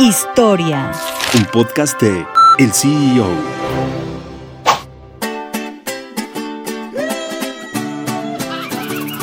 [0.00, 0.90] Historia.
[1.36, 2.26] Un podcast de
[2.58, 3.28] El CEO.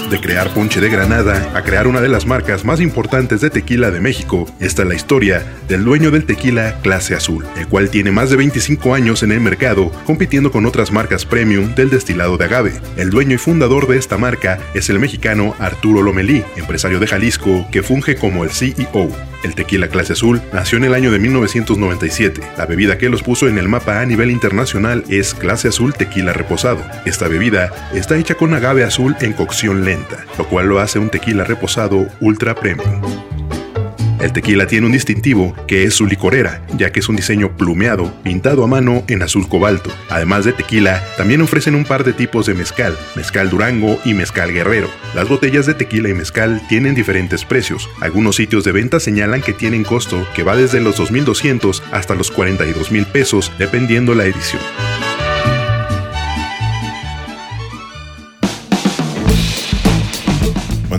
[0.10, 3.92] De crear ponche de granada a crear una de las marcas más importantes de tequila
[3.92, 8.30] de México, está la historia del dueño del tequila Clase Azul, el cual tiene más
[8.30, 12.80] de 25 años en el mercado compitiendo con otras marcas premium del destilado de agave.
[12.96, 17.68] El dueño y fundador de esta marca es el mexicano Arturo Lomelí, empresario de Jalisco
[17.72, 19.30] que funge como el CEO.
[19.44, 22.42] El tequila clase azul nació en el año de 1997.
[22.57, 26.34] La bebida que los puso en el mapa a nivel internacional es clase azul tequila
[26.34, 26.84] reposado.
[27.06, 31.10] Esta bebida está hecha con agave azul en cocción lenta, lo cual lo hace un
[31.10, 33.02] tequila reposado ultra premium.
[34.22, 38.14] El tequila tiene un distintivo que es su licorera, ya que es un diseño plumeado,
[38.23, 39.89] pintado a mano en azul cobalto.
[40.09, 44.53] Además de tequila, también ofrecen un par de tipos de mezcal, mezcal durango y mezcal
[44.53, 44.89] guerrero.
[45.16, 47.89] Las botellas de tequila y mezcal tienen diferentes precios.
[48.00, 52.31] Algunos sitios de venta señalan que tienen costo que va desde los 2.200 hasta los
[52.31, 54.62] 42.000 pesos, dependiendo la edición.